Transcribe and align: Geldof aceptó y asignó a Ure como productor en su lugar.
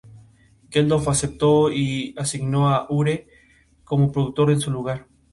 Geldof 0.71 1.07
aceptó 1.09 1.71
y 1.71 2.15
asignó 2.17 2.69
a 2.69 2.87
Ure 2.89 3.27
como 3.83 4.11
productor 4.11 4.49
en 4.49 4.59
su 4.59 4.71
lugar. 4.71 5.05